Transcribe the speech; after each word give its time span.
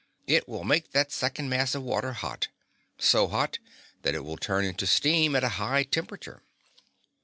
It 0.25 0.49
will 0.49 0.63
make 0.63 0.93
that 0.93 1.11
second 1.11 1.49
mass 1.49 1.75
of 1.75 1.83
water 1.83 2.13
hot, 2.13 2.47
so 2.97 3.27
hot 3.27 3.59
that 4.01 4.15
it 4.15 4.23
will 4.25 4.35
turn 4.35 4.65
into 4.65 4.87
steam 4.87 5.35
at 5.35 5.43
a 5.43 5.49
high 5.61 5.83
temperature." 5.83 6.41